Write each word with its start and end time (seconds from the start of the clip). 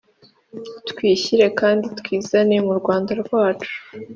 Twishyire 0.89 1.47
kandi 1.59 1.85
twizane 1.99 2.55
mu 2.65 2.73
Rwanda 2.79 3.11
rwacu. 3.21 3.69